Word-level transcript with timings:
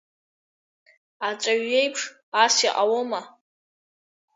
Аҵаҩ 1.27 1.61
иеиԥш 1.71 2.01
ас 2.43 2.55
иҟалома? 2.67 3.21